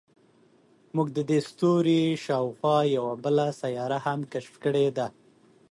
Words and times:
موږ 0.95 1.07
د 1.17 1.19
دې 1.29 1.39
ستوري 1.49 2.01
شاوخوا 2.25 2.77
یوه 2.95 3.13
بله 3.23 3.47
سیاره 3.61 3.99
هم 4.05 4.19
کشف 4.31 4.55
کړې 4.63 4.87
ده. 4.97 5.07